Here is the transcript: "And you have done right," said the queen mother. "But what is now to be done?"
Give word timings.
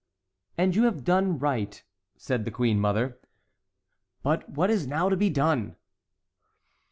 "And 0.57 0.75
you 0.75 0.85
have 0.85 1.03
done 1.03 1.37
right," 1.37 1.83
said 2.17 2.43
the 2.43 2.49
queen 2.49 2.79
mother. 2.79 3.19
"But 4.23 4.49
what 4.49 4.71
is 4.71 4.87
now 4.87 5.09
to 5.09 5.15
be 5.15 5.29
done?" 5.29 5.75